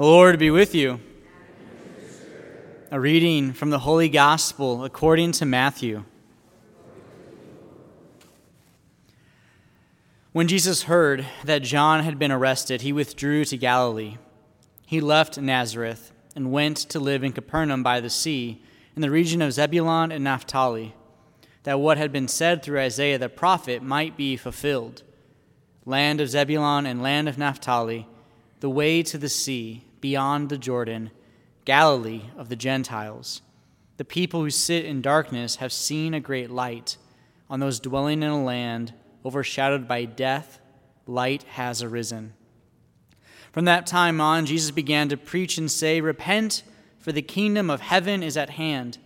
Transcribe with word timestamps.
The 0.00 0.06
Lord 0.06 0.38
be 0.38 0.50
with 0.50 0.74
you. 0.74 0.98
A 2.90 2.98
reading 2.98 3.52
from 3.52 3.68
the 3.68 3.80
Holy 3.80 4.08
Gospel 4.08 4.82
according 4.82 5.32
to 5.32 5.44
Matthew. 5.44 6.04
When 10.32 10.48
Jesus 10.48 10.84
heard 10.84 11.26
that 11.44 11.62
John 11.62 12.02
had 12.02 12.18
been 12.18 12.32
arrested, 12.32 12.80
he 12.80 12.94
withdrew 12.94 13.44
to 13.44 13.58
Galilee. 13.58 14.16
He 14.86 15.02
left 15.02 15.38
Nazareth 15.38 16.12
and 16.34 16.50
went 16.50 16.78
to 16.78 16.98
live 16.98 17.22
in 17.22 17.32
Capernaum 17.32 17.82
by 17.82 18.00
the 18.00 18.08
sea, 18.08 18.62
in 18.96 19.02
the 19.02 19.10
region 19.10 19.42
of 19.42 19.52
Zebulun 19.52 20.12
and 20.12 20.24
Naphtali, 20.24 20.94
that 21.64 21.78
what 21.78 21.98
had 21.98 22.10
been 22.10 22.26
said 22.26 22.62
through 22.62 22.80
Isaiah 22.80 23.18
the 23.18 23.28
prophet 23.28 23.82
might 23.82 24.16
be 24.16 24.38
fulfilled. 24.38 25.02
Land 25.84 26.22
of 26.22 26.30
Zebulun 26.30 26.86
and 26.86 27.02
land 27.02 27.28
of 27.28 27.36
Naphtali, 27.36 28.08
the 28.60 28.70
way 28.70 29.02
to 29.02 29.18
the 29.18 29.28
sea 29.28 29.84
beyond 30.00 30.48
the 30.48 30.58
Jordan, 30.58 31.10
Galilee 31.64 32.22
of 32.36 32.48
the 32.48 32.56
Gentiles. 32.56 33.42
The 33.96 34.04
people 34.04 34.40
who 34.40 34.50
sit 34.50 34.84
in 34.84 35.02
darkness 35.02 35.56
have 35.56 35.72
seen 35.72 36.14
a 36.14 36.20
great 36.20 36.50
light. 36.50 36.96
On 37.48 37.60
those 37.60 37.80
dwelling 37.80 38.22
in 38.22 38.30
a 38.30 38.42
land 38.42 38.94
overshadowed 39.24 39.86
by 39.86 40.04
death, 40.04 40.60
light 41.06 41.42
has 41.42 41.82
arisen. 41.82 42.32
From 43.52 43.64
that 43.66 43.86
time 43.86 44.20
on, 44.20 44.46
Jesus 44.46 44.70
began 44.70 45.08
to 45.08 45.16
preach 45.16 45.58
and 45.58 45.70
say, 45.70 46.00
Repent, 46.00 46.62
for 46.98 47.12
the 47.12 47.22
kingdom 47.22 47.68
of 47.68 47.80
heaven 47.80 48.22
is 48.22 48.36
at 48.36 48.50
hand. 48.50 48.98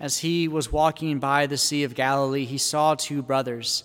As 0.00 0.18
he 0.18 0.48
was 0.48 0.72
walking 0.72 1.18
by 1.20 1.46
the 1.46 1.58
Sea 1.58 1.84
of 1.84 1.94
Galilee, 1.94 2.44
he 2.44 2.58
saw 2.58 2.94
two 2.94 3.22
brothers, 3.22 3.84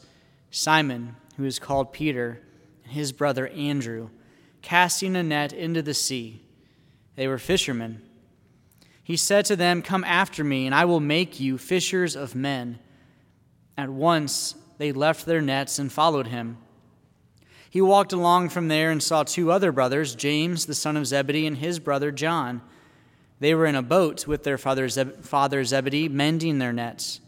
Simon, 0.49 1.15
who 1.35 1.43
is 1.43 1.59
called 1.59 1.93
Peter, 1.93 2.41
and 2.84 2.93
his 2.93 3.12
brother 3.12 3.48
Andrew 3.49 4.09
casting 4.67 5.16
a 5.16 5.23
net 5.23 5.53
into 5.53 5.81
the 5.81 5.94
sea. 5.94 6.41
They 7.16 7.26
were 7.26 7.38
fishermen. 7.38 8.02
He 9.02 9.16
said 9.16 9.46
to 9.46 9.55
them, 9.55 9.82
Come 9.82 10.04
after 10.04 10.43
me, 10.43 10.65
and 10.65 10.76
I 10.76 10.84
will 10.84 10.99
make 10.99 11.40
you 11.40 11.57
fishers 11.57 12.18
of 12.18 12.35
men. 12.35 12.77
At 13.77 13.90
once 13.90 14.55
they 14.77 14.91
left 14.91 15.26
their 15.26 15.40
nets 15.40 15.79
and 15.79 15.90
followed 15.90 16.27
him. 16.27 16.57
He 17.70 17.79
walked 17.79 18.12
along 18.12 18.49
from 18.49 18.68
there 18.68 18.91
and 18.91 19.01
saw 19.01 19.23
two 19.23 19.54
other 19.54 19.71
brothers, 19.71 20.15
James, 20.15 20.65
the 20.65 20.76
son 20.76 20.98
of 20.98 21.07
Zebedee, 21.07 21.48
and 21.48 21.60
his 21.60 21.79
brother 21.79 22.12
John. 22.12 22.62
They 23.40 23.55
were 23.55 23.68
in 23.68 23.76
a 23.76 23.82
boat 23.82 24.27
with 24.27 24.43
their 24.43 24.57
father, 24.57 24.90
father 24.90 25.63
Zebedee, 25.63 26.10
mending 26.10 26.57
their 26.60 26.73
nets. 26.73 27.21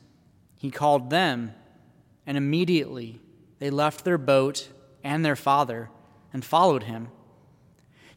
He 0.57 0.71
called 0.71 1.09
them, 1.09 1.53
and 2.27 2.35
immediately 2.37 3.21
they 3.59 3.69
left 3.69 4.03
their 4.03 4.17
boat 4.17 4.67
and 5.05 5.23
their 5.23 5.37
father 5.37 5.89
and 6.33 6.43
followed 6.43 6.83
him. 6.83 7.07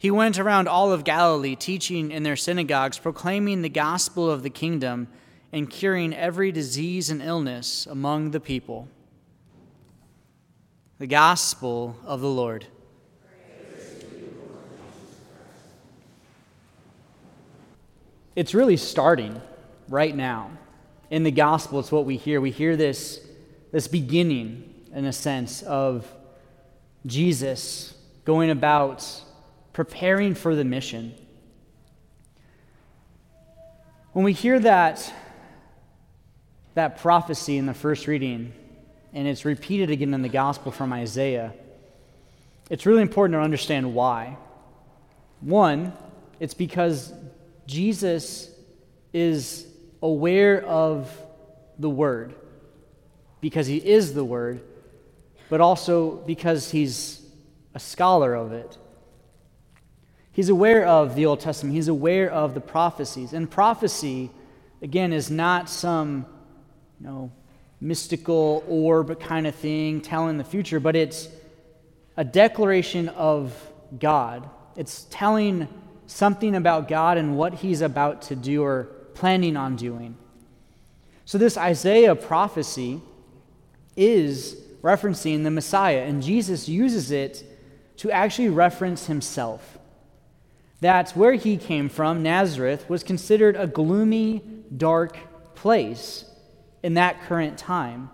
He 0.03 0.11
went 0.11 0.37
around 0.37 0.67
all 0.67 0.93
of 0.93 1.05
Galilee, 1.05 1.55
teaching 1.55 2.11
in 2.11 2.25
their 2.25 2.35
synagogues, 2.35 2.99
proclaiming 2.99 3.63
the 3.63 3.69
gospel 3.69 4.29
of 4.29 4.43
the 4.43 4.51
kingdom, 4.51 5.07
and 5.53 5.71
curing 5.71 6.13
every 6.13 6.51
disease 6.51 7.09
and 7.09 7.23
illness 7.23 7.87
among 7.87 8.33
the 8.33 8.41
people. 8.41 8.89
The 10.99 11.07
gospel 11.07 11.97
of 12.05 12.21
the 12.21 12.29
Lord. 12.29 12.67
It's 18.35 18.55
really 18.55 18.79
starting 18.79 19.41
right 19.89 20.17
now. 20.17 20.51
In 21.11 21.23
the 21.23 21.31
gospel, 21.31 21.79
it's 21.79 21.93
what 21.93 22.07
we 22.07 22.17
hear. 22.17 22.41
We 22.41 22.51
hear 22.51 22.75
this, 22.75 23.25
this 23.71 23.87
beginning, 23.87 24.69
in 24.93 25.05
a 25.05 25.13
sense, 25.13 25.63
of 25.63 26.13
Jesus 27.07 27.95
going 28.25 28.51
about 28.51 29.07
preparing 29.73 30.35
for 30.35 30.55
the 30.55 30.65
mission. 30.65 31.15
When 34.13 34.25
we 34.25 34.33
hear 34.33 34.61
that, 34.61 35.13
that 36.75 36.99
prophecy 36.99 37.57
in 37.57 37.67
the 37.67 37.75
first 37.75 38.07
reading, 38.07 38.53
and 39.15 39.27
it's 39.27 39.45
repeated 39.45 39.91
again 39.91 40.13
in 40.13 40.23
the 40.23 40.29
gospel 40.29 40.73
from 40.73 40.93
Isaiah, 40.93 41.55
it's 42.69 42.87
really 42.87 43.03
important 43.03 43.39
to 43.39 43.41
understand 43.41 43.95
why. 43.95 44.37
One, 45.41 45.93
it's 46.41 46.55
because 46.55 47.13
Jesus 47.67 48.51
is 49.13 49.67
aware 50.03 50.63
of 50.65 51.11
the 51.79 51.91
Word, 51.91 52.35
because 53.41 53.67
he 53.67 53.77
is 53.77 54.15
the 54.15 54.25
Word, 54.25 54.61
but 55.49 55.61
also 55.61 56.17
because 56.17 56.71
he's 56.71 57.21
a 57.75 57.81
scholar 57.81 58.35
of 58.35 58.53
it. 58.53 58.77
He's 60.33 60.49
aware 60.49 60.87
of 60.87 61.15
the 61.15 61.27
Old 61.27 61.41
Testament, 61.41 61.75
he's 61.75 61.89
aware 61.89 62.31
of 62.31 62.55
the 62.55 62.61
prophecies. 62.61 63.35
And 63.35 63.51
prophecy, 63.51 64.31
again, 64.81 65.13
is 65.13 65.31
not 65.31 65.69
some, 65.69 66.27
you 67.01 67.07
know, 67.07 67.33
mystical 67.81 68.65
orb 68.67 69.21
kind 69.21 69.47
of 69.47 69.55
thing 69.55 70.01
telling 70.01 70.39
the 70.39 70.45
future, 70.45 70.81
but 70.81 70.97
it's 70.97 71.29
a 72.17 72.25
declaration 72.25 73.09
of 73.11 73.55
God. 73.99 74.49
It's 74.77 75.07
telling 75.11 75.69
something 76.07 76.55
about 76.55 76.89
God 76.89 77.19
and 77.19 77.37
what 77.37 77.55
he's 77.55 77.83
about 77.83 78.23
to 78.23 78.37
do 78.37 78.63
or 78.63 78.85
planning 79.15 79.57
on 79.57 79.77
doing. 79.77 80.17
So, 81.27 81.39
this 81.39 81.57
Isaiah 81.57 82.15
prophecy 82.15 83.01
is 83.97 84.57
referencing 84.83 85.45
the 85.45 85.51
Messiah, 85.51 86.03
and 86.03 86.23
Jesus 86.23 86.69
uses 86.69 87.11
it 87.11 87.45
to 87.99 88.11
actually 88.11 88.49
reference 88.49 89.07
himself 89.07 89.79
that 90.83 91.13
where 91.13 91.35
he 91.35 91.57
came 91.57 91.89
from, 91.89 92.25
Nazareth, 92.25 92.91
was 92.91 93.05
considered 93.05 93.55
a 93.55 93.69
gloomy, 93.69 94.43
dark 94.77 95.17
place 95.55 96.25
in 96.83 96.95
that 96.95 97.23
current 97.23 97.57
time. 97.57 98.11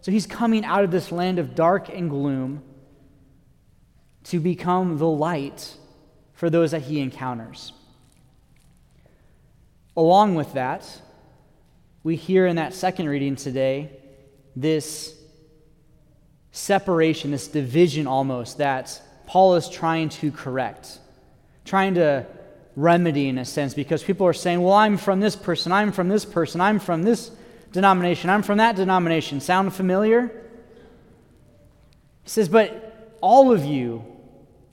So 0.00 0.10
he's 0.10 0.26
coming 0.26 0.64
out 0.64 0.82
of 0.82 0.90
this 0.90 1.12
land 1.12 1.38
of 1.38 1.54
dark 1.54 1.90
and 1.90 2.08
gloom 2.08 2.62
to 4.24 4.40
become 4.40 4.96
the 4.96 5.06
light 5.06 5.76
for 6.32 6.48
those 6.48 6.70
that 6.70 6.80
he 6.80 7.00
encounters. 7.00 7.74
Along 9.94 10.34
with 10.34 10.54
that, 10.54 11.02
we 12.02 12.16
hear 12.16 12.46
in 12.46 12.56
that 12.56 12.72
second 12.72 13.10
reading 13.10 13.36
today 13.36 13.90
this 14.56 15.14
separation, 16.50 17.30
this 17.30 17.46
division 17.46 18.06
almost 18.06 18.56
that 18.56 19.02
Paul 19.26 19.56
is 19.56 19.68
trying 19.68 20.08
to 20.08 20.32
correct 20.32 20.98
trying 21.70 21.94
to 21.94 22.26
remedy 22.74 23.28
in 23.28 23.38
a 23.38 23.44
sense 23.44 23.74
because 23.74 24.02
people 24.02 24.26
are 24.26 24.32
saying, 24.32 24.60
well, 24.60 24.74
I'm 24.74 24.96
from 24.96 25.20
this 25.20 25.36
person, 25.36 25.70
I'm 25.70 25.92
from 25.92 26.08
this 26.08 26.24
person, 26.24 26.60
I'm 26.60 26.80
from 26.80 27.04
this 27.04 27.30
denomination, 27.70 28.28
I'm 28.28 28.42
from 28.42 28.58
that 28.58 28.74
denomination. 28.74 29.40
Sound 29.40 29.72
familiar? 29.72 30.32
He 32.24 32.28
says, 32.28 32.48
but 32.48 33.16
all 33.20 33.52
of 33.52 33.64
you 33.64 34.04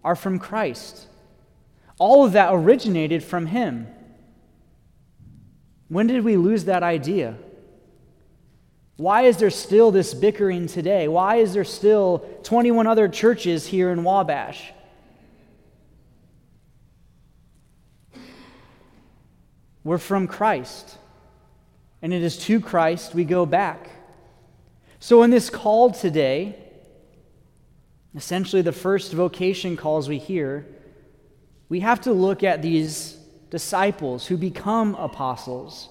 are 0.04 0.16
from 0.16 0.40
Christ. 0.40 1.06
All 2.00 2.26
of 2.26 2.32
that 2.32 2.50
originated 2.52 3.24
from 3.24 3.46
Him. 3.46 3.88
When 5.90 6.08
did 6.08 6.24
we 6.24 6.36
lose 6.36 6.66
that 6.66 6.82
idea? 6.82 7.38
Why 8.96 9.22
is 9.24 9.38
there 9.38 9.52
still 9.52 9.92
this 9.92 10.16
bickering 10.16 10.66
today? 10.66 11.08
Why 11.08 11.36
is 11.36 11.54
there 11.54 11.64
still 11.64 12.28
21 12.42 12.88
other 12.88 13.08
churches 13.08 13.68
here 13.68 13.92
in 13.92 14.04
Wabash? 14.04 14.74
We're 19.88 20.00
from 20.00 20.28
Christ. 20.28 20.98
And 22.02 22.14
it 22.14 22.22
is 22.22 22.38
to 22.40 22.60
Christ 22.60 23.16
we 23.16 23.24
go 23.24 23.46
back. 23.46 23.90
So, 25.00 25.24
in 25.24 25.30
this 25.30 25.50
call 25.50 25.92
today, 25.92 26.58
essentially 28.14 28.62
the 28.62 28.74
first 28.74 29.14
vocation 29.14 29.78
calls 29.78 30.10
we 30.10 30.18
hear, 30.18 30.68
we 31.70 31.80
have 31.80 32.02
to 32.02 32.12
look 32.12 32.44
at 32.44 32.62
these 32.62 33.14
disciples 33.50 34.28
who 34.28 34.36
become 34.36 34.94
apostles. 34.96 35.88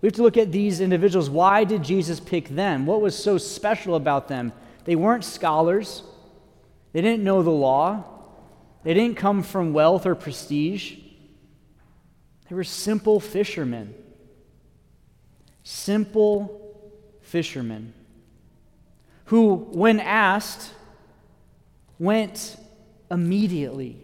We 0.00 0.08
have 0.08 0.16
to 0.16 0.24
look 0.24 0.36
at 0.36 0.50
these 0.50 0.80
individuals. 0.80 1.30
Why 1.30 1.62
did 1.62 1.84
Jesus 1.84 2.18
pick 2.18 2.48
them? 2.48 2.86
What 2.86 3.00
was 3.00 3.16
so 3.16 3.38
special 3.38 3.94
about 3.94 4.26
them? 4.26 4.52
They 4.84 4.96
weren't 4.96 5.24
scholars, 5.24 6.02
they 6.92 7.02
didn't 7.02 7.22
know 7.22 7.44
the 7.44 7.50
law, 7.50 8.02
they 8.82 8.94
didn't 8.94 9.16
come 9.16 9.44
from 9.44 9.72
wealth 9.72 10.06
or 10.06 10.16
prestige. 10.16 10.96
They 12.48 12.54
were 12.54 12.64
simple 12.64 13.20
fishermen. 13.20 13.94
Simple 15.62 16.76
fishermen 17.20 17.92
who, 19.28 19.56
when 19.56 20.00
asked, 20.00 20.72
went 21.98 22.56
immediately. 23.10 23.98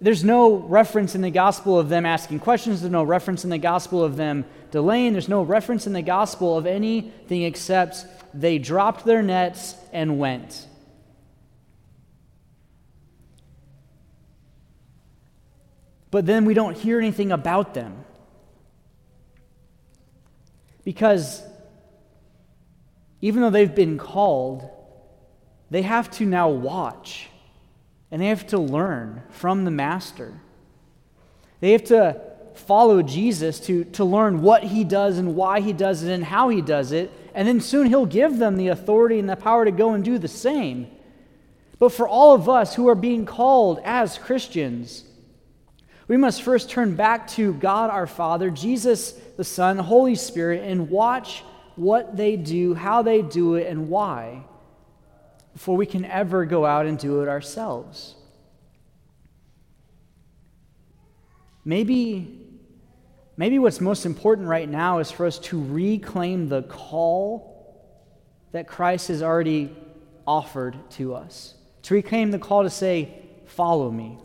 There's 0.00 0.22
no 0.22 0.56
reference 0.56 1.16
in 1.16 1.22
the 1.22 1.30
gospel 1.30 1.78
of 1.78 1.88
them 1.88 2.06
asking 2.06 2.38
questions. 2.38 2.80
There's 2.80 2.92
no 2.92 3.02
reference 3.02 3.42
in 3.42 3.50
the 3.50 3.58
gospel 3.58 4.02
of 4.02 4.16
them 4.16 4.44
delaying. 4.70 5.12
There's 5.12 5.28
no 5.28 5.42
reference 5.42 5.88
in 5.88 5.92
the 5.92 6.02
gospel 6.02 6.56
of 6.56 6.66
anything 6.66 7.42
except 7.42 8.06
they 8.32 8.58
dropped 8.58 9.04
their 9.04 9.22
nets 9.22 9.74
and 9.92 10.20
went. 10.20 10.66
But 16.12 16.26
then 16.26 16.44
we 16.44 16.52
don't 16.52 16.76
hear 16.76 16.98
anything 16.98 17.32
about 17.32 17.72
them. 17.72 18.04
Because 20.84 21.42
even 23.22 23.40
though 23.40 23.50
they've 23.50 23.74
been 23.74 23.96
called, 23.96 24.68
they 25.70 25.80
have 25.80 26.10
to 26.12 26.26
now 26.26 26.50
watch 26.50 27.30
and 28.10 28.20
they 28.20 28.26
have 28.26 28.46
to 28.48 28.58
learn 28.58 29.22
from 29.30 29.64
the 29.64 29.70
Master. 29.70 30.34
They 31.60 31.72
have 31.72 31.84
to 31.84 32.20
follow 32.56 33.00
Jesus 33.00 33.58
to, 33.60 33.84
to 33.84 34.04
learn 34.04 34.42
what 34.42 34.64
he 34.64 34.84
does 34.84 35.16
and 35.16 35.34
why 35.34 35.60
he 35.60 35.72
does 35.72 36.02
it 36.02 36.12
and 36.12 36.22
how 36.22 36.50
he 36.50 36.60
does 36.60 36.92
it. 36.92 37.10
And 37.34 37.48
then 37.48 37.62
soon 37.62 37.86
he'll 37.86 38.04
give 38.04 38.36
them 38.36 38.58
the 38.58 38.68
authority 38.68 39.18
and 39.18 39.30
the 39.30 39.36
power 39.36 39.64
to 39.64 39.70
go 39.70 39.94
and 39.94 40.04
do 40.04 40.18
the 40.18 40.28
same. 40.28 40.88
But 41.78 41.88
for 41.88 42.06
all 42.06 42.34
of 42.34 42.50
us 42.50 42.74
who 42.74 42.86
are 42.88 42.94
being 42.94 43.24
called 43.24 43.80
as 43.82 44.18
Christians, 44.18 45.04
we 46.12 46.18
must 46.18 46.42
first 46.42 46.68
turn 46.68 46.94
back 46.94 47.26
to 47.26 47.54
God 47.54 47.88
our 47.88 48.06
Father, 48.06 48.50
Jesus 48.50 49.12
the 49.38 49.44
Son, 49.44 49.78
Holy 49.78 50.14
Spirit, 50.14 50.62
and 50.62 50.90
watch 50.90 51.42
what 51.74 52.18
they 52.18 52.36
do, 52.36 52.74
how 52.74 53.00
they 53.00 53.22
do 53.22 53.54
it, 53.54 53.66
and 53.66 53.88
why 53.88 54.44
before 55.54 55.74
we 55.74 55.86
can 55.86 56.04
ever 56.04 56.44
go 56.44 56.66
out 56.66 56.84
and 56.84 56.98
do 56.98 57.22
it 57.22 57.28
ourselves. 57.28 58.14
Maybe, 61.64 62.46
maybe 63.38 63.58
what's 63.58 63.80
most 63.80 64.04
important 64.04 64.48
right 64.48 64.68
now 64.68 64.98
is 64.98 65.10
for 65.10 65.24
us 65.24 65.38
to 65.38 65.64
reclaim 65.64 66.50
the 66.50 66.62
call 66.64 67.88
that 68.52 68.68
Christ 68.68 69.08
has 69.08 69.22
already 69.22 69.74
offered 70.26 70.76
to 70.90 71.14
us, 71.14 71.54
to 71.84 71.94
reclaim 71.94 72.32
the 72.32 72.38
call 72.38 72.64
to 72.64 72.70
say, 72.70 73.18
Follow 73.46 73.90
me. 73.90 74.18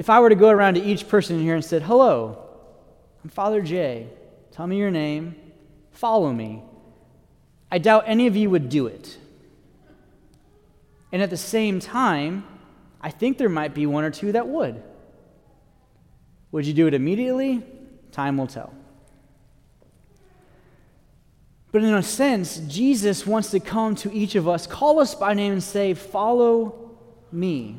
If 0.00 0.08
I 0.08 0.18
were 0.20 0.30
to 0.30 0.34
go 0.34 0.48
around 0.48 0.76
to 0.76 0.82
each 0.82 1.06
person 1.08 1.42
here 1.42 1.54
and 1.54 1.62
said, 1.62 1.82
Hello, 1.82 2.42
I'm 3.22 3.28
Father 3.28 3.60
Jay, 3.60 4.08
tell 4.50 4.66
me 4.66 4.78
your 4.78 4.90
name, 4.90 5.36
follow 5.90 6.32
me, 6.32 6.62
I 7.70 7.76
doubt 7.76 8.04
any 8.06 8.26
of 8.26 8.34
you 8.34 8.48
would 8.48 8.70
do 8.70 8.86
it. 8.86 9.18
And 11.12 11.20
at 11.20 11.28
the 11.28 11.36
same 11.36 11.80
time, 11.80 12.44
I 13.02 13.10
think 13.10 13.36
there 13.36 13.50
might 13.50 13.74
be 13.74 13.84
one 13.84 14.02
or 14.02 14.10
two 14.10 14.32
that 14.32 14.48
would. 14.48 14.82
Would 16.50 16.66
you 16.66 16.72
do 16.72 16.86
it 16.86 16.94
immediately? 16.94 17.62
Time 18.10 18.38
will 18.38 18.46
tell. 18.46 18.72
But 21.72 21.84
in 21.84 21.92
a 21.92 22.02
sense, 22.02 22.56
Jesus 22.56 23.26
wants 23.26 23.50
to 23.50 23.60
come 23.60 23.96
to 23.96 24.10
each 24.14 24.34
of 24.34 24.48
us, 24.48 24.66
call 24.66 24.98
us 24.98 25.14
by 25.14 25.34
name, 25.34 25.52
and 25.52 25.62
say, 25.62 25.92
Follow 25.92 26.96
me. 27.30 27.76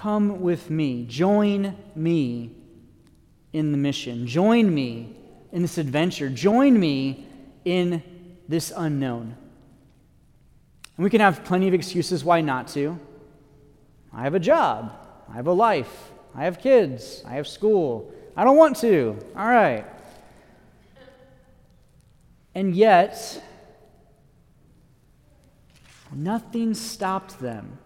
Come 0.00 0.40
with 0.40 0.70
me. 0.70 1.04
Join 1.04 1.76
me 1.94 2.52
in 3.52 3.70
the 3.70 3.76
mission. 3.76 4.26
Join 4.26 4.74
me 4.74 5.14
in 5.52 5.60
this 5.60 5.76
adventure. 5.76 6.30
Join 6.30 6.80
me 6.80 7.26
in 7.66 8.02
this 8.48 8.72
unknown. 8.74 9.36
And 10.96 11.04
we 11.04 11.10
can 11.10 11.20
have 11.20 11.44
plenty 11.44 11.68
of 11.68 11.74
excuses 11.74 12.24
why 12.24 12.40
not 12.40 12.68
to. 12.68 12.98
I 14.10 14.22
have 14.22 14.34
a 14.34 14.40
job, 14.40 14.90
I 15.28 15.34
have 15.34 15.46
a 15.46 15.52
life, 15.52 16.12
I 16.34 16.44
have 16.44 16.60
kids, 16.60 17.22
I 17.26 17.34
have 17.34 17.46
school. 17.46 18.10
I 18.34 18.44
don't 18.44 18.56
want 18.56 18.78
to. 18.78 19.18
All 19.36 19.46
right. 19.46 19.84
And 22.54 22.74
yet, 22.74 23.44
nothing 26.10 26.72
stopped 26.72 27.38
them. 27.38 27.76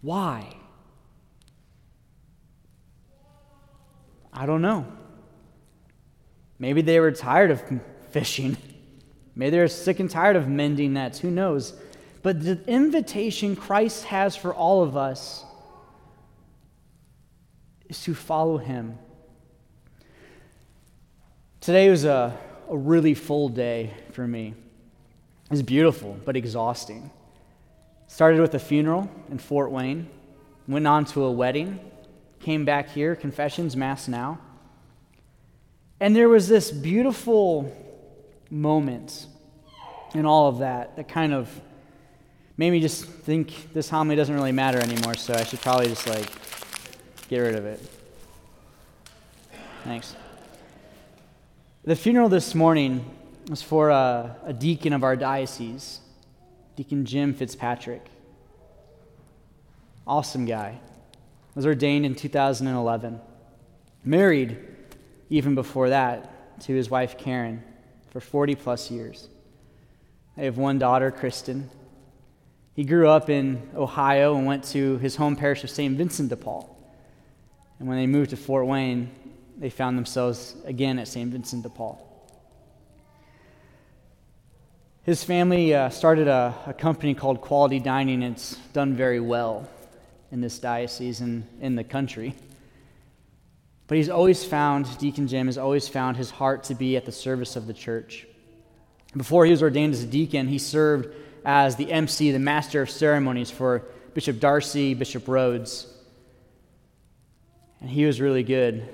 Why? 0.00 0.54
I 4.32 4.46
don't 4.46 4.62
know. 4.62 4.86
Maybe 6.58 6.82
they 6.82 7.00
were 7.00 7.10
tired 7.10 7.50
of 7.50 7.62
fishing. 8.10 8.56
Maybe 9.34 9.50
they're 9.50 9.68
sick 9.68 10.00
and 10.00 10.10
tired 10.10 10.36
of 10.36 10.48
mending 10.48 10.92
nets. 10.92 11.18
Who 11.18 11.30
knows? 11.30 11.74
But 12.22 12.42
the 12.42 12.60
invitation 12.66 13.56
Christ 13.56 14.04
has 14.04 14.36
for 14.36 14.54
all 14.54 14.82
of 14.82 14.96
us 14.96 15.44
is 17.88 18.02
to 18.04 18.14
follow 18.14 18.58
him. 18.58 18.98
Today 21.60 21.90
was 21.90 22.04
a, 22.04 22.38
a 22.68 22.76
really 22.76 23.14
full 23.14 23.48
day 23.48 23.92
for 24.12 24.26
me. 24.26 24.54
It 25.46 25.50
was 25.50 25.62
beautiful, 25.62 26.18
but 26.24 26.36
exhausting. 26.36 27.10
Started 28.10 28.40
with 28.40 28.52
a 28.54 28.58
funeral 28.58 29.08
in 29.30 29.38
Fort 29.38 29.70
Wayne, 29.70 30.08
went 30.66 30.84
on 30.84 31.04
to 31.06 31.22
a 31.22 31.30
wedding, 31.30 31.78
came 32.40 32.64
back 32.64 32.90
here, 32.90 33.14
confessions, 33.14 33.76
Mass 33.76 34.08
now. 34.08 34.40
And 36.00 36.14
there 36.14 36.28
was 36.28 36.48
this 36.48 36.72
beautiful 36.72 37.74
moment 38.50 39.26
in 40.12 40.26
all 40.26 40.48
of 40.48 40.58
that 40.58 40.96
that 40.96 41.08
kind 41.08 41.32
of 41.32 41.48
made 42.56 42.72
me 42.72 42.80
just 42.80 43.04
think 43.04 43.72
this 43.72 43.88
homily 43.88 44.16
doesn't 44.16 44.34
really 44.34 44.52
matter 44.52 44.80
anymore, 44.80 45.14
so 45.14 45.32
I 45.32 45.44
should 45.44 45.60
probably 45.60 45.86
just 45.86 46.08
like 46.08 46.28
get 47.28 47.38
rid 47.38 47.54
of 47.54 47.64
it. 47.64 47.80
Thanks. 49.84 50.16
The 51.84 51.94
funeral 51.94 52.28
this 52.28 52.56
morning 52.56 53.08
was 53.48 53.62
for 53.62 53.90
a, 53.90 54.36
a 54.44 54.52
deacon 54.52 54.92
of 54.92 55.04
our 55.04 55.14
diocese, 55.14 56.00
Deacon 56.80 57.04
Jim 57.04 57.34
Fitzpatrick. 57.34 58.06
Awesome 60.06 60.46
guy. 60.46 60.80
Was 61.54 61.66
ordained 61.66 62.06
in 62.06 62.14
2011. 62.14 63.20
Married 64.02 64.56
even 65.28 65.54
before 65.54 65.90
that 65.90 66.58
to 66.62 66.74
his 66.74 66.88
wife 66.88 67.18
Karen 67.18 67.62
for 68.08 68.20
40 68.20 68.54
plus 68.54 68.90
years. 68.90 69.28
They 70.38 70.46
have 70.46 70.56
one 70.56 70.78
daughter, 70.78 71.10
Kristen. 71.10 71.68
He 72.72 72.84
grew 72.84 73.10
up 73.10 73.28
in 73.28 73.68
Ohio 73.76 74.34
and 74.36 74.46
went 74.46 74.64
to 74.68 74.96
his 75.00 75.16
home 75.16 75.36
parish 75.36 75.62
of 75.62 75.68
St. 75.68 75.98
Vincent 75.98 76.30
de 76.30 76.36
Paul. 76.38 76.74
And 77.78 77.88
when 77.88 77.98
they 77.98 78.06
moved 78.06 78.30
to 78.30 78.38
Fort 78.38 78.66
Wayne, 78.66 79.10
they 79.58 79.68
found 79.68 79.98
themselves 79.98 80.56
again 80.64 80.98
at 80.98 81.08
St. 81.08 81.30
Vincent 81.30 81.62
de 81.62 81.68
Paul. 81.68 82.09
His 85.10 85.24
family 85.24 85.74
uh, 85.74 85.90
started 85.90 86.28
a, 86.28 86.54
a, 86.68 86.72
company 86.72 87.16
called 87.16 87.40
Quality 87.40 87.80
Dining, 87.80 88.22
and 88.22 88.36
it's 88.36 88.54
done 88.72 88.94
very 88.94 89.18
well 89.18 89.68
in 90.30 90.40
this 90.40 90.60
diocese 90.60 91.20
and 91.20 91.48
in 91.60 91.74
the 91.74 91.82
country. 91.82 92.32
But 93.88 93.96
he's 93.96 94.08
always 94.08 94.44
found, 94.44 94.86
Deacon 94.98 95.26
Jim 95.26 95.46
has 95.46 95.58
always 95.58 95.88
found 95.88 96.16
his 96.16 96.30
heart 96.30 96.62
to 96.62 96.76
be 96.76 96.96
at 96.96 97.06
the 97.06 97.10
service 97.10 97.56
of 97.56 97.66
the 97.66 97.72
church. 97.72 98.24
Before 99.16 99.44
he 99.44 99.50
was 99.50 99.64
ordained 99.64 99.94
as 99.94 100.04
a 100.04 100.06
deacon, 100.06 100.46
he 100.46 100.58
served 100.58 101.12
as 101.44 101.74
the 101.74 101.90
MC, 101.90 102.30
the 102.30 102.38
master 102.38 102.82
of 102.82 102.88
ceremonies 102.88 103.50
for 103.50 103.82
Bishop 104.14 104.38
D'Arcy, 104.38 104.94
Bishop 104.94 105.24
Rhoades. 105.24 105.88
And 107.80 107.90
he 107.90 108.04
was 108.04 108.20
really 108.20 108.44
good. 108.44 108.88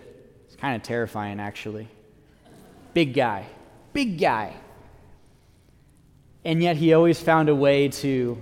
It's 0.46 0.56
kind 0.56 0.76
of 0.76 0.82
terrifying, 0.82 1.40
actually. 1.40 1.88
Big 2.94 3.12
guy, 3.12 3.44
big 3.92 4.18
guy. 4.18 4.56
And 6.46 6.62
yet 6.62 6.76
he 6.76 6.94
always 6.94 7.20
found 7.20 7.48
a 7.48 7.56
way 7.56 7.88
to, 7.88 8.40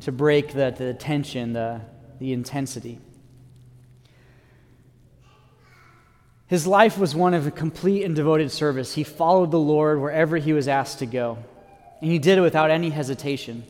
to 0.00 0.10
break 0.10 0.54
the, 0.54 0.74
the 0.74 0.94
tension, 0.94 1.52
the, 1.52 1.82
the 2.18 2.32
intensity. 2.32 2.98
His 6.46 6.66
life 6.66 6.96
was 6.96 7.14
one 7.14 7.34
of 7.34 7.54
complete 7.54 8.04
and 8.04 8.16
devoted 8.16 8.50
service. 8.50 8.94
He 8.94 9.04
followed 9.04 9.50
the 9.50 9.58
Lord 9.58 10.00
wherever 10.00 10.38
he 10.38 10.54
was 10.54 10.66
asked 10.66 11.00
to 11.00 11.06
go, 11.06 11.36
and 12.00 12.10
he 12.10 12.18
did 12.18 12.38
it 12.38 12.40
without 12.40 12.70
any 12.70 12.88
hesitation. 12.88 13.64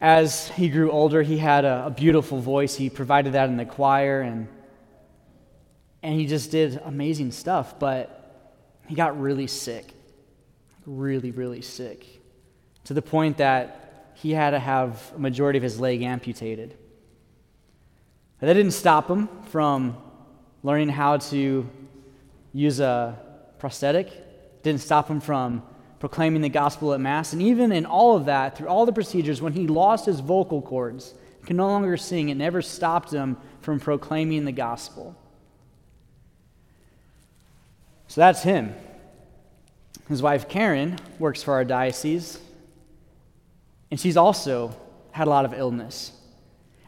As 0.00 0.46
he 0.50 0.68
grew 0.68 0.92
older, 0.92 1.22
he 1.22 1.38
had 1.38 1.64
a, 1.64 1.86
a 1.86 1.90
beautiful 1.90 2.40
voice. 2.40 2.76
He 2.76 2.88
provided 2.88 3.32
that 3.32 3.48
in 3.48 3.56
the 3.56 3.64
choir, 3.64 4.20
and, 4.20 4.46
and 6.04 6.14
he 6.14 6.26
just 6.26 6.52
did 6.52 6.80
amazing 6.84 7.32
stuff, 7.32 7.80
but 7.80 8.78
he 8.86 8.94
got 8.94 9.20
really 9.20 9.48
sick. 9.48 9.93
Really, 10.86 11.30
really 11.30 11.62
sick. 11.62 12.06
To 12.84 12.94
the 12.94 13.02
point 13.02 13.38
that 13.38 14.12
he 14.14 14.32
had 14.32 14.50
to 14.50 14.58
have 14.58 15.12
a 15.16 15.18
majority 15.18 15.56
of 15.56 15.62
his 15.62 15.80
leg 15.80 16.02
amputated. 16.02 16.76
That 18.40 18.54
didn't 18.54 18.72
stop 18.72 19.08
him 19.08 19.28
from 19.50 19.96
learning 20.62 20.90
how 20.90 21.16
to 21.16 21.68
use 22.52 22.80
a 22.80 23.18
prosthetic 23.58 24.12
didn't 24.64 24.80
stop 24.80 25.08
him 25.08 25.20
from 25.20 25.62
proclaiming 26.00 26.40
the 26.42 26.48
gospel 26.48 26.92
at 26.92 27.00
Mass. 27.00 27.32
And 27.32 27.40
even 27.40 27.70
in 27.70 27.86
all 27.86 28.16
of 28.16 28.24
that, 28.24 28.56
through 28.56 28.68
all 28.68 28.86
the 28.86 28.92
procedures, 28.92 29.40
when 29.40 29.52
he 29.52 29.68
lost 29.68 30.06
his 30.06 30.20
vocal 30.20 30.60
cords, 30.60 31.14
he 31.38 31.46
could 31.46 31.56
no 31.56 31.68
longer 31.68 31.96
sing, 31.96 32.30
it 32.30 32.36
never 32.36 32.62
stopped 32.62 33.12
him 33.12 33.36
from 33.60 33.78
proclaiming 33.78 34.44
the 34.44 34.52
gospel. 34.52 35.14
So 38.08 38.20
that's 38.20 38.42
him. 38.42 38.74
His 40.08 40.20
wife, 40.20 40.48
Karen, 40.48 40.98
works 41.18 41.42
for 41.42 41.54
our 41.54 41.64
diocese, 41.64 42.38
and 43.90 43.98
she's 43.98 44.16
also 44.16 44.74
had 45.12 45.26
a 45.26 45.30
lot 45.30 45.44
of 45.44 45.54
illness. 45.54 46.12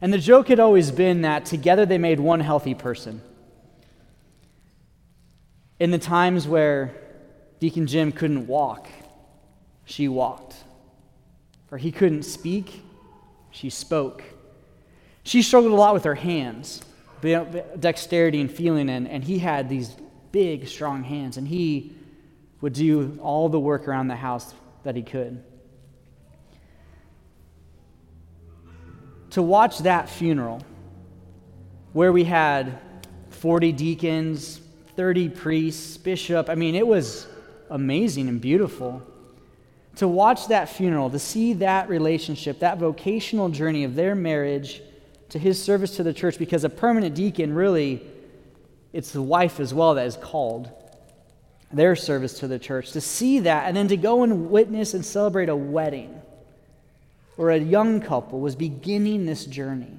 And 0.00 0.12
the 0.12 0.18
joke 0.18 0.48
had 0.48 0.60
always 0.60 0.90
been 0.90 1.22
that 1.22 1.46
together 1.46 1.86
they 1.86 1.98
made 1.98 2.20
one 2.20 2.40
healthy 2.40 2.74
person. 2.74 3.22
In 5.78 5.90
the 5.90 5.98
times 5.98 6.46
where 6.46 6.94
Deacon 7.60 7.86
Jim 7.86 8.12
couldn't 8.12 8.46
walk, 8.46 8.88
she 9.84 10.08
walked. 10.08 10.56
For 11.68 11.78
he 11.78 11.90
couldn't 11.90 12.24
speak, 12.24 12.82
she 13.50 13.70
spoke. 13.70 14.22
She 15.22 15.42
struggled 15.42 15.72
a 15.72 15.76
lot 15.76 15.94
with 15.94 16.04
her 16.04 16.14
hands, 16.14 16.82
dexterity 17.22 18.40
and 18.40 18.50
feeling, 18.50 18.90
and, 18.90 19.08
and 19.08 19.24
he 19.24 19.38
had 19.38 19.68
these 19.68 19.96
big, 20.32 20.68
strong 20.68 21.02
hands, 21.02 21.36
and 21.36 21.48
he 21.48 21.96
would 22.60 22.72
do 22.72 23.18
all 23.22 23.48
the 23.48 23.60
work 23.60 23.86
around 23.86 24.08
the 24.08 24.16
house 24.16 24.54
that 24.84 24.96
he 24.96 25.02
could. 25.02 25.42
To 29.30 29.42
watch 29.42 29.78
that 29.80 30.08
funeral, 30.08 30.62
where 31.92 32.12
we 32.12 32.24
had 32.24 32.78
40 33.30 33.72
deacons, 33.72 34.60
30 34.96 35.28
priests, 35.28 35.96
bishop, 35.98 36.48
I 36.48 36.54
mean, 36.54 36.74
it 36.74 36.86
was 36.86 37.26
amazing 37.68 38.28
and 38.28 38.40
beautiful. 38.40 39.02
To 39.96 40.08
watch 40.08 40.48
that 40.48 40.68
funeral, 40.68 41.10
to 41.10 41.18
see 41.18 41.54
that 41.54 41.88
relationship, 41.88 42.60
that 42.60 42.78
vocational 42.78 43.48
journey 43.48 43.84
of 43.84 43.94
their 43.94 44.14
marriage 44.14 44.80
to 45.30 45.38
his 45.38 45.62
service 45.62 45.96
to 45.96 46.02
the 46.02 46.12
church, 46.12 46.38
because 46.38 46.64
a 46.64 46.70
permanent 46.70 47.14
deacon 47.14 47.54
really, 47.54 48.02
it's 48.92 49.10
the 49.10 49.22
wife 49.22 49.60
as 49.60 49.74
well 49.74 49.94
that 49.94 50.06
is 50.06 50.16
called 50.16 50.70
their 51.72 51.96
service 51.96 52.38
to 52.40 52.48
the 52.48 52.58
church. 52.58 52.92
To 52.92 53.00
see 53.00 53.40
that 53.40 53.66
and 53.66 53.76
then 53.76 53.88
to 53.88 53.96
go 53.96 54.22
and 54.22 54.50
witness 54.50 54.94
and 54.94 55.04
celebrate 55.04 55.48
a 55.48 55.56
wedding 55.56 56.20
where 57.36 57.50
a 57.50 57.58
young 57.58 58.00
couple 58.00 58.40
was 58.40 58.56
beginning 58.56 59.26
this 59.26 59.44
journey. 59.44 59.92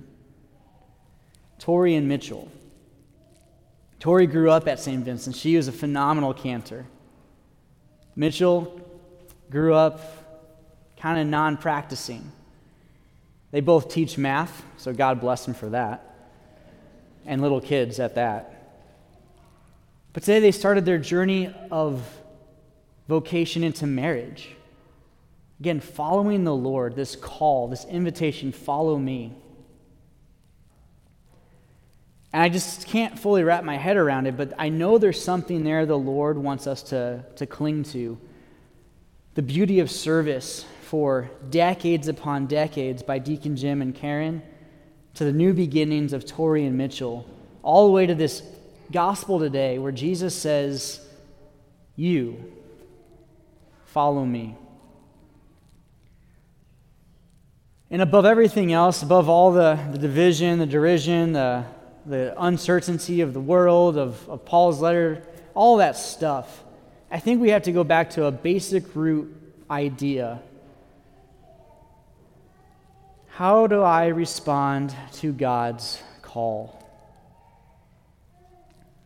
Tori 1.59 1.95
and 1.95 2.07
Mitchell. 2.07 2.51
Tori 4.00 4.27
grew 4.27 4.51
up 4.51 4.67
at 4.67 4.79
St. 4.79 5.03
Vincent. 5.03 5.36
She 5.36 5.55
was 5.55 5.67
a 5.67 5.71
phenomenal 5.71 6.33
cantor. 6.33 6.86
Mitchell 8.15 8.81
grew 9.50 9.74
up 9.74 10.01
kind 11.00 11.19
of 11.19 11.27
non 11.27 11.57
practicing. 11.57 12.31
They 13.51 13.62
both 13.62 13.89
teach 13.89 14.17
math, 14.17 14.63
so 14.77 14.93
God 14.93 15.21
bless 15.21 15.45
them 15.45 15.53
for 15.53 15.69
that, 15.69 16.15
and 17.25 17.41
little 17.41 17.62
kids 17.62 18.00
at 18.00 18.15
that. 18.15 18.56
But 20.17 20.24
today 20.24 20.39
they 20.39 20.51
started 20.51 20.83
their 20.83 20.97
journey 20.97 21.53
of 21.69 22.01
vocation 23.07 23.63
into 23.63 23.86
marriage. 23.86 24.50
Again, 25.59 25.79
following 25.79 26.43
the 26.43 26.55
Lord, 26.55 26.95
this 26.95 27.15
call, 27.15 27.67
this 27.67 27.86
invitation, 27.86 28.51
follow 28.51 28.97
me. 28.97 29.38
And 32.33 32.41
I 32.41 32.50
just 32.50 32.88
can't 32.88 33.19
fully 33.19 33.43
wrap 33.43 33.63
my 33.63 33.77
head 33.77 33.95
around 33.95 34.25
it, 34.25 34.36
but 34.36 34.53
I 34.57 34.69
know 34.69 34.97
there's 34.97 35.24
something 35.24 35.63
there 35.63 35.86
the 35.86 36.00
Lord 36.00 36.39
wants 36.39 36.65
us 36.65 36.81
to, 36.89 37.24
to 37.36 37.45
cling 37.45 37.83
to. 37.83 38.17
The 39.36 39.43
beauty 39.43 39.81
of 39.81 39.91
service 39.91 40.65
for 40.81 41.29
decades 41.51 42.07
upon 42.07 42.47
decades 42.47 43.03
by 43.03 43.19
Deacon 43.19 43.55
Jim 43.55 43.83
and 43.83 43.93
Karen, 43.93 44.41
to 45.13 45.25
the 45.25 45.31
new 45.31 45.53
beginnings 45.53 46.12
of 46.12 46.25
Tori 46.25 46.65
and 46.65 46.75
Mitchell, 46.75 47.29
all 47.62 47.86
the 47.86 47.93
way 47.93 48.07
to 48.07 48.15
this 48.15 48.41
gospel 48.91 49.39
today 49.39 49.79
where 49.79 49.91
Jesus 49.91 50.36
says, 50.36 51.06
You 51.96 52.51
follow 53.86 54.25
me. 54.25 54.56
And 57.89 58.01
above 58.01 58.25
everything 58.25 58.74
else, 58.74 59.01
above 59.01 59.29
all 59.29 59.51
the, 59.51 59.79
the 59.91 59.98
division, 59.98 60.60
the 60.60 60.65
derision, 60.65 61.32
the, 61.32 61.63
the 62.06 62.34
uncertainty 62.38 63.22
of 63.22 63.34
the 63.34 63.39
world, 63.39 63.98
of, 63.98 64.27
of 64.29 64.44
Paul's 64.44 64.82
letter, 64.82 65.24
all 65.53 65.77
that 65.77 65.96
stuff, 65.96 66.63
I 67.10 67.20
think 67.20 67.41
we 67.41 67.50
have 67.51 67.63
to 67.63 67.72
go 67.72 67.86
back 67.86 68.10
to 68.12 68.25
a 68.25 68.32
basic 68.32 68.94
root 68.94 69.34
idea. 69.72 70.41
How 73.27 73.67
do 73.67 73.82
I 73.82 74.08
respond 74.08 74.94
to 75.13 75.32
God's 75.32 76.01
call? 76.22 76.76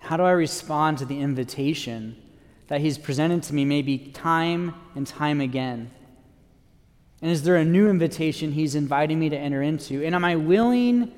How 0.01 0.17
do 0.17 0.23
I 0.23 0.31
respond 0.31 0.97
to 0.97 1.05
the 1.05 1.19
invitation 1.19 2.17
that 2.67 2.81
He's 2.81 2.97
presented 2.97 3.43
to 3.43 3.53
me 3.53 3.65
maybe 3.65 3.99
time 3.99 4.73
and 4.95 5.05
time 5.05 5.39
again? 5.39 5.91
And 7.21 7.29
is 7.29 7.43
there 7.43 7.55
a 7.55 7.63
new 7.63 7.87
invitation 7.87 8.51
He's 8.51 8.73
inviting 8.73 9.19
me 9.19 9.29
to 9.29 9.37
enter 9.37 9.61
into? 9.61 10.03
And 10.03 10.15
am 10.15 10.25
I 10.25 10.35
willing 10.35 11.11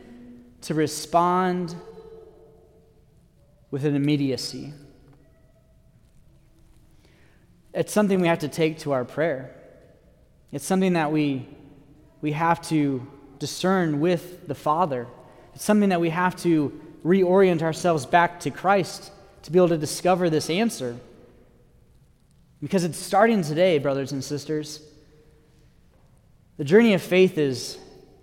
to 0.62 0.74
respond 0.74 1.76
with 3.72 3.86
an 3.86 3.96
immediacy? 3.96 4.74
It's 7.74 7.94
something 7.94 8.20
we 8.20 8.28
have 8.28 8.40
to 8.40 8.50
take 8.50 8.80
to 8.80 8.92
our 8.92 9.06
prayer. 9.06 9.56
It's 10.52 10.66
something 10.66 10.94
that 10.94 11.12
we, 11.12 11.48
we 12.22 12.34
have 12.34 12.62
to 12.68 13.08
discern 13.40 14.02
with 14.02 14.46
the 14.50 14.56
Father. 14.56 15.08
It's 15.56 15.64
something 15.64 15.90
that 15.90 16.02
we 16.02 16.10
have 16.10 16.36
to 16.44 16.82
reorient 17.04 17.62
ourselves 17.62 18.06
back 18.06 18.40
to 18.42 18.52
Christ 18.52 19.12
to 19.44 19.52
be 19.52 19.60
able 19.60 19.70
to 19.70 19.78
discover 19.78 20.30
this 20.30 20.50
answer. 20.50 20.96
Because 22.62 22.84
it's 22.84 22.98
starting 22.98 23.44
today, 23.44 23.78
brothers 23.78 24.12
and 24.14 24.24
sisters. 24.24 24.82
The 26.58 26.64
journey 26.64 26.94
of 26.94 27.02
faith 27.02 27.38
is 27.38 27.78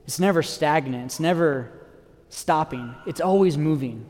it's 0.06 0.18
never 0.18 0.42
stagnant, 0.42 1.04
it's 1.06 1.20
never 1.20 1.70
stopping, 2.30 2.94
it's 3.06 3.20
always 3.20 3.58
moving. 3.58 4.06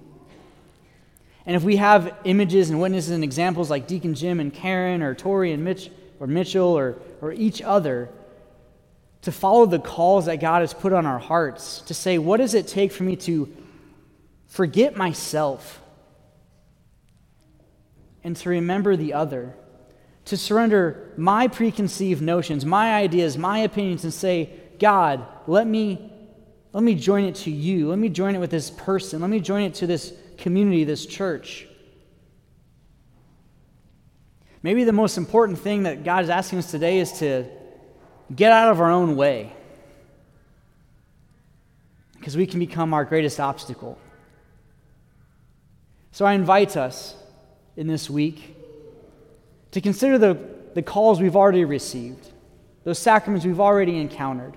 And 1.47 1.57
if 1.57 1.65
we 1.65 1.77
have 1.77 2.15
images 2.25 2.71
and 2.71 2.81
witnesses 2.81 3.11
and 3.11 3.25
examples 3.25 3.71
like 3.71 3.89
Deacon 3.89 4.15
Jim 4.15 4.41
and 4.41 4.53
Karen 4.53 5.03
or 5.03 5.15
Tori 5.15 5.53
and 5.53 5.65
Mitch 5.65 5.91
or 6.21 6.27
Mitchell 6.27 6.79
or, 6.79 6.99
or 7.21 7.33
each 7.33 7.61
other, 7.61 8.11
to 9.23 9.33
follow 9.33 9.67
the 9.67 9.79
calls 9.79 10.27
that 10.27 10.37
God 10.37 10.61
has 10.61 10.73
put 10.73 10.93
on 10.93 11.07
our 11.07 11.19
hearts, 11.19 11.81
to 11.83 11.95
say, 11.95 12.19
what 12.19 12.39
does 12.39 12.55
it 12.55 12.69
take 12.69 12.93
for 12.93 13.03
me 13.03 13.17
to 13.17 13.53
forget 14.50 14.97
myself 14.97 15.80
and 18.23 18.37
to 18.37 18.50
remember 18.50 18.97
the 18.97 19.14
other, 19.14 19.54
to 20.26 20.37
surrender 20.37 21.12
my 21.16 21.49
preconceived 21.49 22.21
notions, 22.21 22.66
my 22.66 22.95
ideas, 22.95 23.38
my 23.38 23.61
opinions, 23.61 24.04
and 24.04 24.12
say, 24.12 24.50
God, 24.78 25.25
let 25.47 25.66
me, 25.66 26.12
let 26.73 26.83
me 26.83 26.97
join 26.97 27.25
it 27.25 27.37
to 27.37 27.50
you. 27.50 27.88
Let 27.88 27.99
me 27.99 28.09
join 28.09 28.35
it 28.35 28.38
with 28.38 28.50
this 28.50 28.71
person. 28.71 29.21
Let 29.21 29.30
me 29.30 29.40
join 29.40 29.62
it 29.62 29.75
to 29.75 29.87
this 29.87 30.12
community, 30.37 30.85
this 30.85 31.07
church. 31.07 31.66
Maybe 34.62 34.85
the 34.85 34.92
most 34.92 35.16
important 35.16 35.59
thing 35.59 35.85
that 35.85 36.04
God 36.04 36.25
is 36.25 36.28
asking 36.28 36.59
us 36.59 36.71
today 36.71 36.99
is 36.99 37.12
to 37.21 37.47
get 38.35 38.52
out 38.52 38.71
of 38.71 38.80
our 38.80 38.90
own 38.90 39.16
way 39.16 39.52
because 42.14 42.37
we 42.37 42.47
can 42.47 42.59
become 42.59 42.92
our 42.92 43.04
greatest 43.04 43.40
obstacle. 43.40 43.97
So 46.12 46.25
I 46.26 46.33
invite 46.33 46.76
us 46.76 47.14
in 47.76 47.87
this 47.87 48.11
week 48.11 48.57
to 49.71 49.81
consider 49.81 50.19
the, 50.19 50.38
the 50.75 50.83
calls 50.83 51.21
we've 51.21 51.37
already 51.37 51.64
received, 51.64 52.29
those 52.85 52.99
sacraments 52.99 53.47
we've 53.47 53.61
already 53.61 53.99
encountered. 53.99 54.57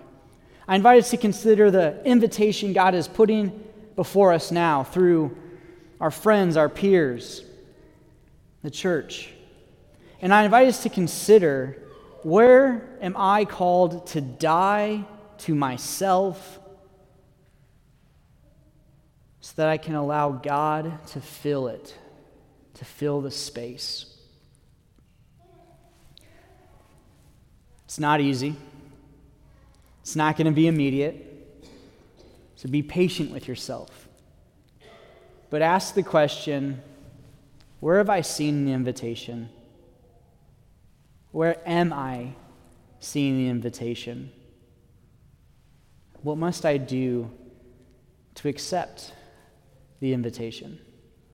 I 0.67 0.75
invite 0.75 1.03
us 1.03 1.11
to 1.11 1.17
consider 1.17 1.69
the 1.69 2.03
invitation 2.05 2.73
God 2.73 2.95
is 2.95 3.07
putting 3.07 3.63
before 3.95 4.33
us 4.33 4.51
now 4.51 4.83
through 4.83 5.37
our 5.99 6.11
friends, 6.11 6.57
our 6.57 6.69
peers, 6.69 7.43
the 8.63 8.71
church. 8.71 9.29
And 10.21 10.33
I 10.33 10.43
invite 10.43 10.67
us 10.67 10.83
to 10.83 10.89
consider 10.89 11.77
where 12.23 12.97
am 13.01 13.15
I 13.17 13.45
called 13.45 14.07
to 14.07 14.21
die 14.21 15.05
to 15.39 15.53
myself 15.53 16.59
so 19.43 19.51
that 19.57 19.67
I 19.67 19.75
can 19.75 19.95
allow 19.95 20.31
God 20.31 21.05
to 21.07 21.19
fill 21.19 21.67
it, 21.67 21.97
to 22.75 22.85
fill 22.85 23.19
the 23.19 23.29
space. 23.29 24.05
It's 27.83 27.99
not 27.99 28.21
easy. 28.21 28.55
It's 29.99 30.15
not 30.15 30.37
going 30.37 30.45
to 30.45 30.53
be 30.53 30.67
immediate. 30.67 31.57
So 32.55 32.69
be 32.69 32.83
patient 32.83 33.31
with 33.31 33.49
yourself. 33.49 34.07
But 35.49 35.61
ask 35.61 35.93
the 35.93 36.03
question 36.03 36.81
where 37.81 37.97
have 37.97 38.09
I 38.09 38.21
seen 38.21 38.63
the 38.63 38.71
invitation? 38.71 39.49
Where 41.31 41.57
am 41.67 41.91
I 41.91 42.29
seeing 43.01 43.35
the 43.35 43.49
invitation? 43.49 44.31
What 46.21 46.37
must 46.37 46.65
I 46.65 46.77
do 46.77 47.29
to 48.35 48.47
accept 48.47 49.11
the 50.03 50.13
invitation. 50.13 50.77